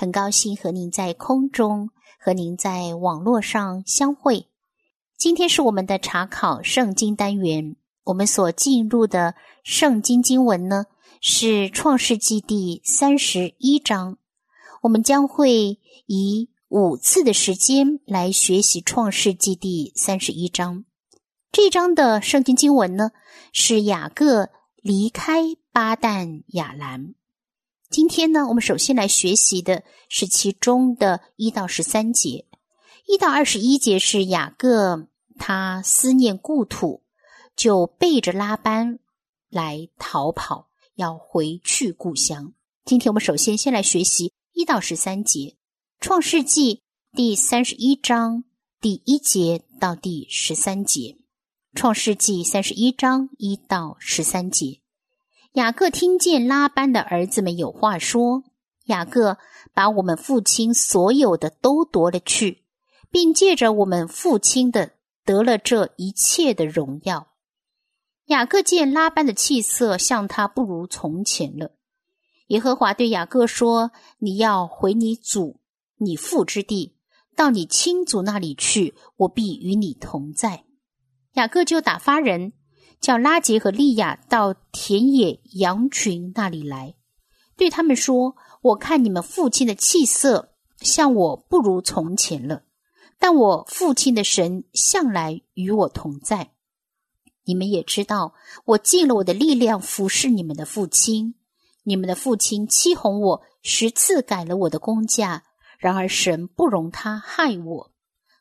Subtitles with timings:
[0.00, 4.46] 很高兴和您在空中和您在网络上相会。
[5.18, 10.86] 今天是我们的查考圣经单元，我们所进入的圣经经文呢
[11.20, 14.16] 是创世纪第三十一章。
[14.80, 20.86] 我们将会以五次的时间来学习创世纪第三十一章。
[21.52, 23.10] 这章的圣经经文呢
[23.52, 24.48] 是雅各
[24.80, 27.16] 离开巴旦亚兰。
[27.90, 32.46] 今天呢，我们首先来学习的是其中的一到十三节，
[33.04, 35.08] 一到二十一节是雅各
[35.40, 37.02] 他思念故土，
[37.56, 39.00] 就背着拉班
[39.48, 42.54] 来逃跑，要回去故乡。
[42.84, 45.40] 今天我们首先先来学习一到十三节，
[45.98, 46.76] 《创世纪》
[47.16, 48.44] 第三十一章
[48.80, 51.00] 第一节到第十三节，
[51.74, 54.79] 《创世纪》三十一章一到十三节。
[55.54, 58.44] 雅各听见拉班的儿子们有话说，
[58.84, 59.36] 雅各
[59.74, 62.62] 把我们父亲所有的都夺了去，
[63.10, 64.92] 并借着我们父亲的
[65.24, 67.32] 得了这一切的荣耀。
[68.26, 71.72] 雅各见拉班的气色像他不如从前了。
[72.46, 75.58] 耶和华对雅各说：“你要回你祖、
[75.96, 76.96] 你父之地，
[77.34, 80.62] 到你亲族那里去，我必与你同在。”
[81.34, 82.52] 雅各就打发人。
[83.00, 86.94] 叫拉杰和利亚到田野羊群那里来，
[87.56, 92.64] 对他们说：“我看你们父亲的气色像我不如从前了，
[93.18, 96.50] 但我父亲的神向来与我同在。
[97.44, 98.34] 你们也知道，
[98.66, 101.36] 我尽了我的力量服侍你们的父亲。
[101.84, 105.44] 你们的父亲欺哄我，十次改了我的工价，
[105.78, 107.90] 然而神不容他害我。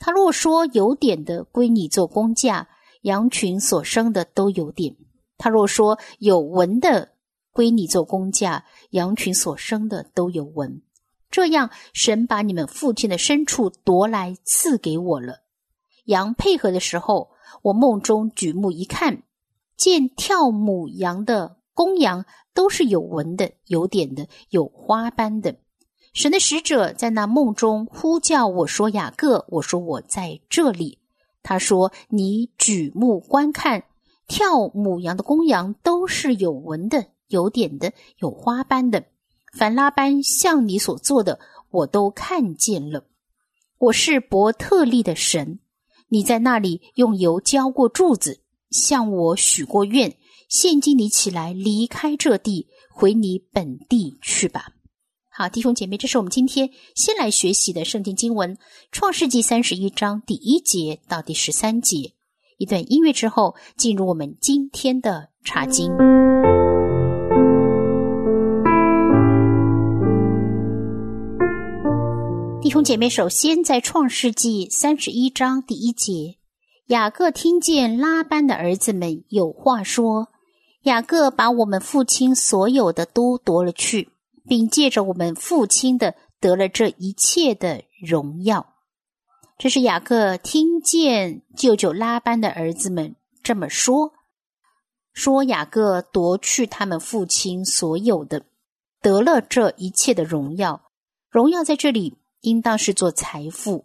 [0.00, 2.66] 他若说有点的归你做工价。”
[3.02, 4.96] 羊群所生的都有点，
[5.38, 7.12] 他若说有纹的
[7.52, 10.82] 归你做工价，羊群所生的都有纹。
[11.30, 15.40] 这样，神把你们父亲的牲畜夺来赐给我了。
[16.04, 17.30] 羊配合的时候，
[17.62, 19.22] 我梦中举目一看，
[19.76, 25.56] 见跳母羊的公羊都是有纹的、有点的、有花斑的。
[26.12, 30.98] 神的使者在那梦中呼叫我说：“雅各，我说我在这里。”
[31.42, 33.84] 他说：“你举目观看，
[34.26, 39.04] 跳母羊的公羊都是有纹的、有点的、有花斑的。
[39.56, 41.40] 凡拉班像你所做的，
[41.70, 43.04] 我都看见了。
[43.78, 45.58] 我是伯特利的神，
[46.08, 50.16] 你在那里用油浇过柱子，向我许过愿。
[50.48, 54.72] 现今你起来，离开这地，回你本地去吧。”
[55.40, 58.54] 好，弟兄姐妹，这是我们今天先来学习的圣经经文
[58.92, 62.12] 《创世纪》三十一章第一节到第十三节。
[62.58, 65.96] 一段音乐之后，进入我们今天的查经。
[72.60, 76.36] 弟兄姐妹，首先在《创世纪》三十一章第一节，
[76.88, 80.28] 雅各听见拉班的儿子们有话说
[80.84, 84.10] ：“雅各把我们父亲所有的都夺了去。”
[84.50, 88.74] 并借着我们父亲的得了这一切的荣耀，
[89.56, 94.12] 这是雅各听见舅舅拉班的儿子们这么说：
[95.12, 98.42] 说雅各夺去他们父亲所有的，
[99.00, 100.90] 得了这一切的荣耀。
[101.30, 103.84] 荣耀在这里应当是做财富。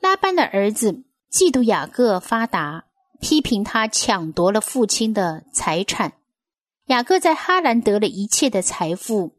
[0.00, 2.86] 拉班的儿子嫉妒雅各发达，
[3.20, 6.14] 批评他抢夺了父亲的财产。
[6.86, 9.35] 雅各在哈兰得了一切的财富。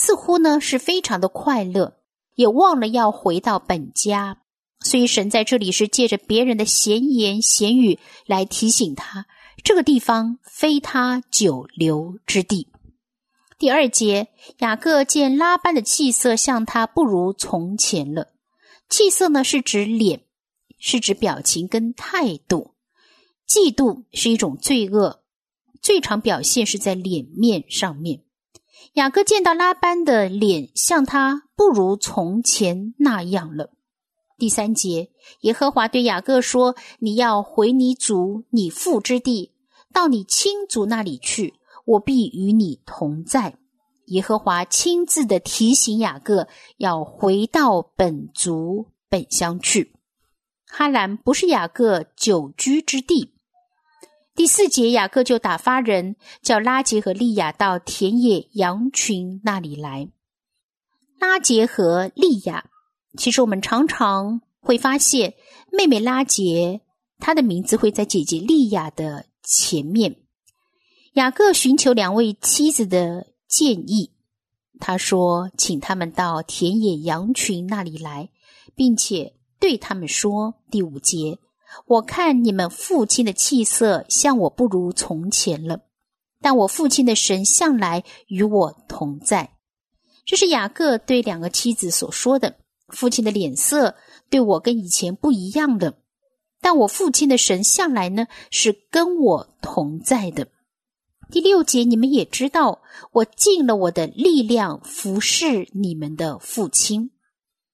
[0.00, 1.98] 似乎呢是非常的快乐，
[2.36, 4.42] 也忘了要回到本家，
[4.78, 9.26] 所以神在这里是借着别人的闲言闲语来提醒他，
[9.64, 12.68] 这个地方非他久留之地。
[13.58, 14.28] 第二节，
[14.58, 18.28] 雅各见拉班的气色像他不如从前了。
[18.88, 20.22] 气色呢是指脸，
[20.78, 22.74] 是指表情跟态度。
[23.48, 25.24] 嫉妒是一种罪恶，
[25.82, 28.22] 最常表现是在脸面上面。
[28.98, 33.70] 雅各见到拉班的脸像他不如从前那样了。
[34.36, 35.12] 第三节，
[35.42, 39.52] 耶和华对雅各说：“你要回你祖、你父之地，
[39.92, 41.54] 到你亲族那里去，
[41.84, 43.56] 我必与你同在。”
[44.06, 46.48] 耶和华亲自的提醒雅各
[46.78, 49.94] 要回到本族本乡去。
[50.66, 53.34] 哈兰不是雅各久居之地。
[54.38, 60.08] 第四节，雅各就打发人叫拉杰和利亚到田野羊群那里来。
[61.18, 62.70] 拉杰和利亚，
[63.16, 65.34] 其实我们常常会发现，
[65.72, 66.82] 妹妹拉杰
[67.18, 70.20] 她的名字会在姐姐利亚的前面。
[71.14, 74.12] 雅各寻求两位妻子的建议，
[74.78, 78.30] 他说：“请他们到田野羊群那里来，
[78.76, 81.40] 并且对他们说：第五节，
[81.86, 85.80] 我看你们父亲的气色像我不如从前了，
[86.40, 89.56] 但我父亲的神向来与我同在。”
[90.26, 92.56] 这是雅各对两个妻子所说的
[92.88, 93.94] ：“父亲的脸色
[94.28, 95.94] 对我跟以前不一样了，
[96.60, 100.48] 但我父亲的神向来呢是跟我同在的。”
[101.30, 102.80] 第六节，你们也知道，
[103.12, 107.10] 我尽了我的力量服侍你们的父亲。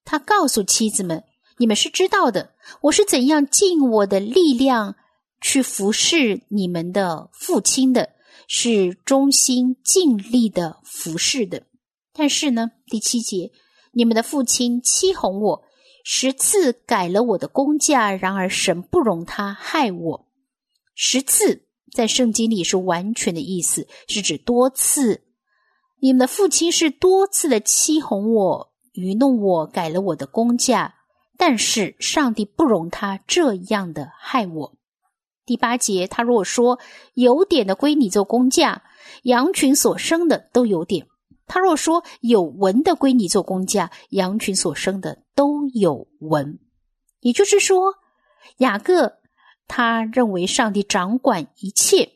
[0.05, 1.25] 他告诉妻子们
[1.56, 4.96] ：“你们是知道的，我是怎样尽我的力量
[5.40, 8.10] 去服侍你们的父亲的，
[8.48, 11.62] 是忠心尽力的服侍的。”
[12.12, 13.50] 但是呢，第七节，
[13.92, 15.62] 你们的父亲欺哄我，
[16.04, 20.26] 十次改了我的工价，然而神不容他害我。
[20.94, 25.22] 十次在圣经里是完全的意思，是指多次。
[26.00, 30.94] 你们的父亲是多次的欺哄我、愚弄我，改了我的工价，
[31.36, 34.76] 但是上帝不容他这样的害我。
[35.46, 36.78] 第八节，他若说
[37.14, 38.81] 有点的归你做工匠，
[39.25, 41.06] 羊群所生的都有点。
[41.46, 46.58] 他若说有纹的归你做工匠，羊群所生的都有纹，
[47.20, 47.96] 也就是说，
[48.56, 49.19] 雅各
[49.69, 52.12] 他认为上帝掌管一切。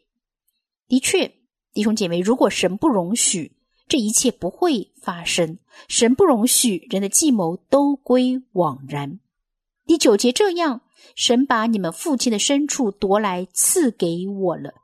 [0.87, 1.35] 的确，
[1.75, 3.58] 弟兄姐妹，如果神不容许，
[3.88, 5.58] 这一切不会发生。
[5.88, 9.19] 神不容许，人的计谋都归枉然。
[9.87, 10.82] 第九节这样，
[11.14, 14.75] 神把你们父亲的牲畜夺来赐给我了。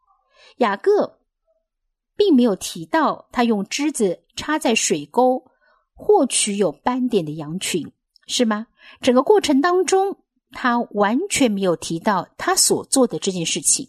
[0.59, 1.19] 雅各。
[2.17, 5.51] 并没有提到他用枝子插在水沟
[5.95, 7.91] 获取有斑点的羊群，
[8.29, 8.69] 是吗？
[9.01, 10.19] 整个过程当中，
[10.53, 13.89] 他完全没有提到他所做的这件事情，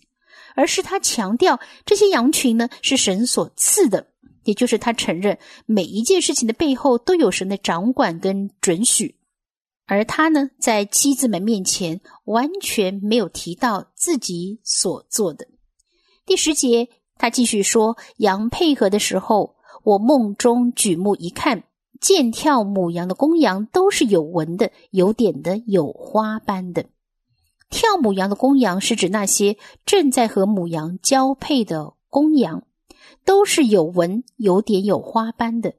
[0.56, 4.07] 而是他强调这些羊群呢是神所赐的，
[4.45, 9.18] 也就是他承认每一件事情的背后都有神的掌管跟准许，
[9.86, 15.45] 而他呢在妻子们面前完全没有提到自己所做的。
[16.25, 16.88] 第十节。
[17.18, 19.56] 他继续说：“羊配合的时候，
[19.86, 21.63] 我梦中举目一看，
[22.01, 26.88] 见跳母羊的公羊都是有纹的、有点的、有花斑的。
[27.69, 29.56] 跳母羊的公羊是指那些
[29.86, 32.63] 正在和母羊交配的公羊，
[33.24, 35.75] 都是有纹、有点、有花斑的，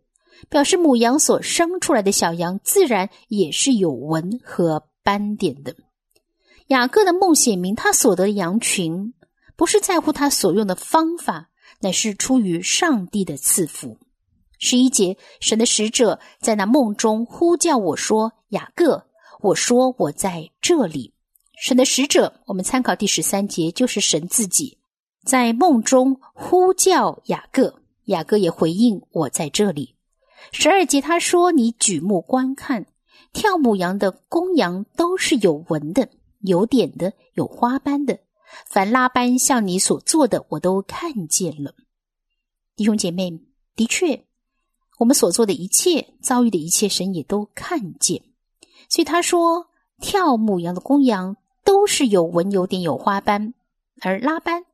[0.49, 5.77] 表示母羊所生出来的小羊自然也是有纹和斑点的。
[6.69, 9.13] 雅各的梦显明他所得羊群。”
[9.59, 11.49] 不是在乎他所用的方法，
[11.81, 13.97] 乃是出于上帝的赐福。
[14.59, 19.07] 十一节，神的使者在那梦中呼叫我说：“雅各。”
[19.41, 21.15] 我说：“我在这里。”
[21.59, 24.77] 神的使者，我们参考第十三节，就是神自己
[25.27, 29.97] 在梦中呼叫雅各，雅各也回应：“我在这里。”
[30.53, 32.87] 十二节他说：“你举目观看，
[33.33, 36.09] 跳母羊的公羊都是有纹的、
[36.43, 38.21] 有点的、有花斑的。”
[38.65, 41.75] 凡拉班向你所做的，我都看见了，
[42.77, 43.41] 弟兄姐妹，
[43.75, 44.25] 的确，
[44.99, 48.23] 我们所做的一切、遭遇的一切，神也都看见。
[48.89, 49.67] 所以他说，
[50.01, 53.53] 跳母羊的公羊都是有纹、有点、有花斑，
[54.01, 54.65] 而拉班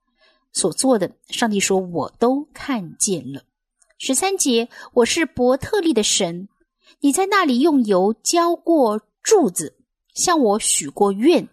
[0.53, 3.43] 所做的，上帝说我都看见了。
[3.99, 6.49] 十三节，我是伯特利的神，
[7.01, 9.77] 你在那里用油浇过柱子，
[10.15, 11.49] 向我许过愿，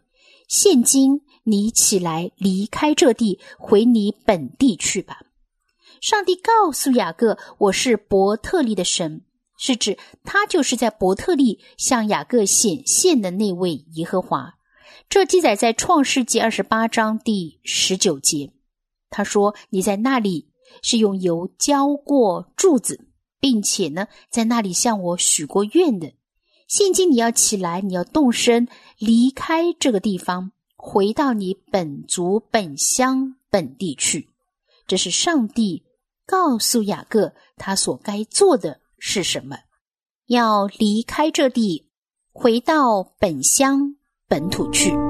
[0.47, 1.21] 现今。
[1.43, 5.21] 你起来，离开这地，回你本地去吧。
[5.99, 9.23] 上帝告诉雅各：“我是伯特利的神，
[9.57, 14.59] 是指他就是在伯特利向雅各显现的那位耶和华。”
[15.09, 18.51] 这记载在创世纪二十八章第十九节。
[19.09, 20.49] 他说：“你在那里
[20.81, 23.07] 是用油浇过柱子，
[23.39, 26.13] 并且呢，在那里向我许过愿的。
[26.67, 30.51] 现今你要起来，你要动身离开这个地方。”
[30.81, 34.29] 回到你本族本乡本地去，
[34.87, 35.83] 这是上帝
[36.25, 39.57] 告诉雅各他所该做的是什么？
[40.27, 41.89] 要离开这地，
[42.31, 43.97] 回到本乡
[44.29, 45.08] 本土去。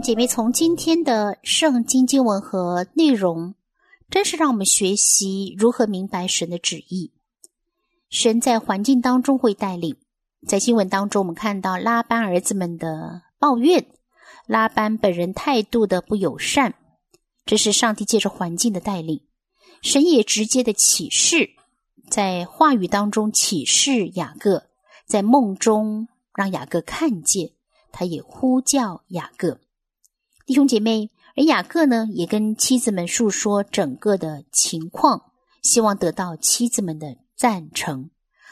[0.00, 3.54] 姐妹，从今天的圣经经文和内容，
[4.10, 7.12] 真是让我们学习如何明白神的旨意。
[8.08, 9.96] 神在环境当中会带领。
[10.46, 13.86] 在新闻当中，我们看到拉班儿子们的抱怨，
[14.46, 16.74] 拉班本人态度的不友善，
[17.44, 19.22] 这是上帝借着环境的带领。
[19.82, 21.50] 神也直接的启示，
[22.08, 24.66] 在话语当中启示雅各，
[25.06, 27.50] 在梦中让雅各看见，
[27.90, 29.58] 他也呼叫雅各。
[30.46, 38.10] 弟兄姐妹，而雅各呢，也跟妻子们述说整个的情况，希望得到妻子们的赞成。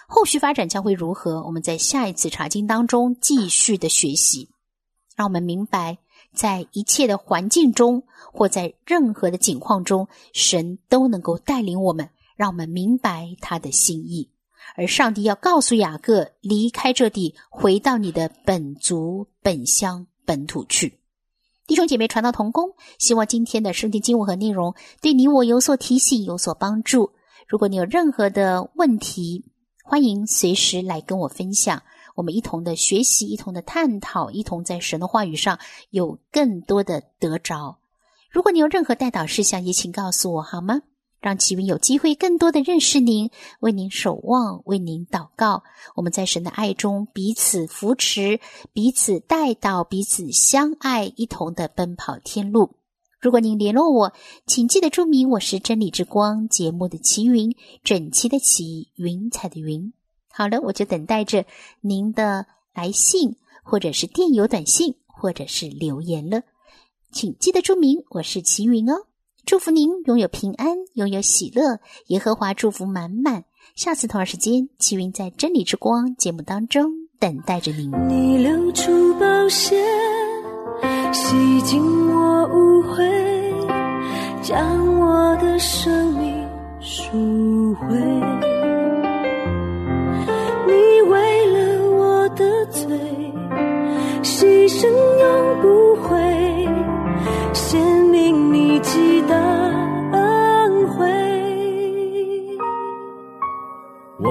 [0.09, 1.45] 后续发展将会如何？
[1.45, 4.51] 我们在下一次查经当中继续的学习，
[5.15, 5.99] 让我们明白，
[6.35, 14.29] 在一切的环境中，或在任何的境况中，神都能够带领我们，让我们明白他的心意。
[14.75, 20.99] 而上帝要告诉雅各，离开这地，回到你的本族、本乡、本土去。
[21.67, 27.11] 弟兄姐妹，传道同工，希望今天的圣经经文和内容对你我有所提醒，有所帮助。
[27.49, 29.47] 如果你有任何的问题，
[29.83, 31.83] 欢迎随时来跟我分享，
[32.17, 37.79] 我们一同的学习，一同的探讨，一同在神的话语上有更多的得着。
[38.31, 40.83] 如果你有任何代祷事项，也请告诉我好吗？
[41.25, 45.63] 让启云有机会更多的认识您，为您守望，为您祷告。
[45.95, 48.41] 我们在神的爱中彼此扶持，
[48.75, 52.77] 彼此带到，彼此相爱，一同的奔跑天路。
[53.23, 54.13] 如果您联络我，
[54.47, 59.95] 请记得注明我是真理之光节目的齐云，整齐的齐，云彩的云。
[60.31, 61.47] 好了，我就等待着
[61.81, 66.43] 您的来信，或者是电邮短信，或者是留言了。
[67.13, 69.07] 请记得注明我是齐云哦。
[69.47, 73.45] 祝福您拥有平安，拥有喜乐，耶和华祝福满满。
[73.75, 77.91] 下次同样时间，齐云在真理之光节目当中等待着您。
[78.09, 79.77] 你流出宝血，
[81.13, 83.05] 洗净我污秽，
[84.43, 85.91] 将我的手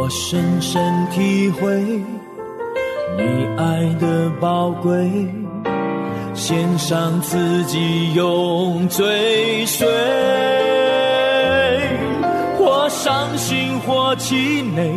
[0.03, 1.81] 我深深体会
[3.15, 5.09] 你爱的宝贵，
[6.33, 9.87] 献上自己永追随，
[12.57, 14.91] 或伤心或气馁，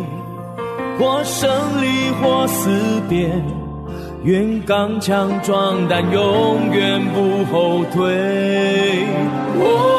[0.98, 1.48] 或胜
[1.80, 2.68] 利或死
[3.08, 3.30] 别，
[4.24, 8.12] 愿刚强壮胆，永远不后退。
[9.60, 9.95] 哦，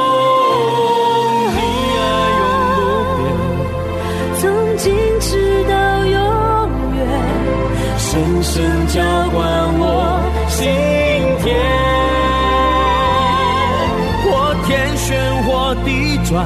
[4.77, 5.63] 坚持。
[5.67, 6.15] 到永
[6.96, 7.00] 远，
[7.98, 9.38] 深深浇灌
[9.79, 9.84] 我
[10.48, 10.65] 心
[11.43, 11.46] 田，
[14.24, 14.25] 或
[14.65, 14.67] 天
[14.98, 15.07] 旋
[15.43, 15.88] 或地
[16.24, 16.46] 转，